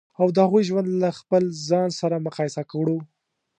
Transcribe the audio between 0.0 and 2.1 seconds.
او د هغوی ژوند له خپل ځان